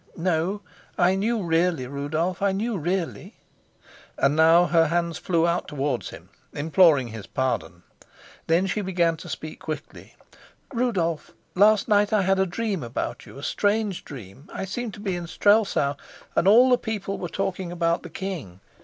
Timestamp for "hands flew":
4.87-5.45